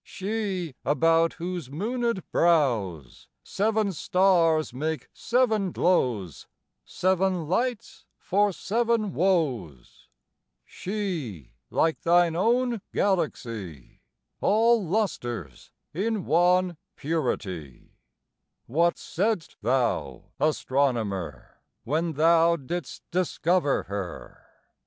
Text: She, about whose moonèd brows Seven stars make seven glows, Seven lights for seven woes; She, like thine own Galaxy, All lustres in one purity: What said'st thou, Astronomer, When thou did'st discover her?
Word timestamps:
She, 0.03 0.73
about 0.83 1.33
whose 1.33 1.69
moonèd 1.69 2.23
brows 2.31 3.27
Seven 3.43 3.91
stars 3.93 4.73
make 4.73 5.09
seven 5.13 5.71
glows, 5.71 6.47
Seven 6.83 7.47
lights 7.47 8.05
for 8.17 8.51
seven 8.51 9.13
woes; 9.13 10.09
She, 10.65 11.53
like 11.69 12.01
thine 12.01 12.35
own 12.35 12.81
Galaxy, 12.91 14.01
All 14.39 14.83
lustres 14.83 15.71
in 15.93 16.25
one 16.25 16.77
purity: 16.95 17.91
What 18.65 18.97
said'st 18.97 19.57
thou, 19.61 20.31
Astronomer, 20.39 21.59
When 21.83 22.13
thou 22.13 22.55
did'st 22.55 23.03
discover 23.11 23.83
her? 23.83 24.47